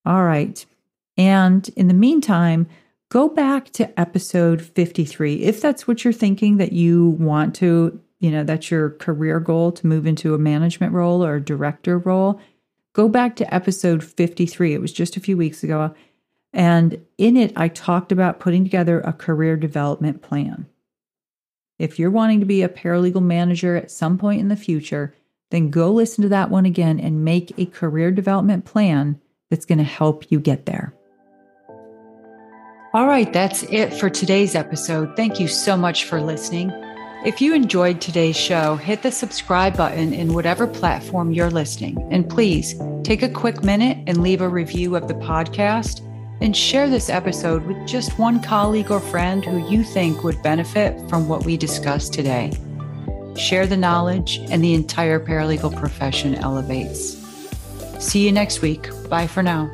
All 0.05 0.23
right. 0.23 0.65
And 1.17 1.67
in 1.75 1.89
the 1.89 1.93
meantime, 1.93 2.65
go 3.09 3.27
back 3.27 3.71
to 3.71 3.99
episode 3.99 4.61
53 4.61 5.43
if 5.43 5.61
that's 5.61 5.87
what 5.87 6.03
you're 6.03 6.13
thinking 6.13 6.57
that 6.57 6.73
you 6.73 7.09
want 7.11 7.55
to 7.55 7.99
you 8.19 8.31
know, 8.31 8.43
that's 8.43 8.69
your 8.69 8.91
career 8.91 9.39
goal 9.39 9.71
to 9.71 9.87
move 9.87 10.05
into 10.05 10.33
a 10.33 10.39
management 10.39 10.93
role 10.93 11.23
or 11.23 11.35
a 11.35 11.41
director 11.41 11.97
role, 11.97 12.39
go 12.93 13.07
back 13.07 13.35
to 13.37 13.53
episode 13.53 14.03
53. 14.03 14.73
It 14.73 14.81
was 14.81 14.91
just 14.91 15.17
a 15.17 15.21
few 15.21 15.37
weeks 15.37 15.63
ago. 15.63 15.93
And 16.51 17.05
in 17.17 17.37
it, 17.37 17.53
I 17.55 17.69
talked 17.69 18.11
about 18.11 18.39
putting 18.39 18.63
together 18.63 18.99
a 19.01 19.13
career 19.13 19.55
development 19.55 20.21
plan. 20.21 20.67
If 21.77 21.97
you're 21.97 22.11
wanting 22.11 22.41
to 22.41 22.45
be 22.45 22.61
a 22.61 22.69
paralegal 22.69 23.21
manager 23.21 23.77
at 23.77 23.91
some 23.91 24.17
point 24.17 24.41
in 24.41 24.49
the 24.49 24.57
future, 24.57 25.15
then 25.51 25.69
go 25.69 25.91
listen 25.91 26.21
to 26.23 26.29
that 26.29 26.49
one 26.49 26.65
again 26.65 26.99
and 26.99 27.23
make 27.23 27.57
a 27.57 27.65
career 27.65 28.11
development 28.11 28.65
plan 28.65 29.19
that's 29.49 29.65
going 29.65 29.77
to 29.77 29.83
help 29.83 30.29
you 30.29 30.39
get 30.39 30.65
there. 30.65 30.93
All 32.91 33.05
right, 33.05 33.31
that's 33.31 33.61
it 33.63 33.93
for 33.93 34.09
today's 34.09 34.55
episode. 34.55 35.15
Thank 35.15 35.39
you 35.39 35.47
so 35.47 35.77
much 35.77 36.05
for 36.05 36.19
listening. 36.19 36.71
If 37.23 37.39
you 37.39 37.53
enjoyed 37.53 38.01
today's 38.01 38.35
show, 38.35 38.77
hit 38.77 39.03
the 39.03 39.11
subscribe 39.11 39.77
button 39.77 40.11
in 40.11 40.33
whatever 40.33 40.65
platform 40.65 41.31
you're 41.31 41.51
listening. 41.51 42.01
And 42.11 42.27
please 42.27 42.73
take 43.03 43.21
a 43.21 43.29
quick 43.29 43.63
minute 43.63 43.99
and 44.07 44.23
leave 44.23 44.41
a 44.41 44.49
review 44.49 44.95
of 44.95 45.07
the 45.07 45.13
podcast 45.13 46.03
and 46.41 46.57
share 46.57 46.89
this 46.89 47.11
episode 47.11 47.63
with 47.67 47.77
just 47.87 48.17
one 48.17 48.41
colleague 48.41 48.89
or 48.89 48.99
friend 48.99 49.45
who 49.45 49.69
you 49.69 49.83
think 49.83 50.23
would 50.23 50.41
benefit 50.41 50.97
from 51.11 51.27
what 51.27 51.45
we 51.45 51.57
discussed 51.57 52.11
today. 52.11 52.51
Share 53.35 53.67
the 53.67 53.77
knowledge, 53.77 54.39
and 54.49 54.63
the 54.63 54.73
entire 54.73 55.19
paralegal 55.19 55.77
profession 55.77 56.33
elevates. 56.33 57.23
See 57.99 58.25
you 58.25 58.31
next 58.31 58.63
week. 58.63 58.89
Bye 59.09 59.27
for 59.27 59.43
now. 59.43 59.71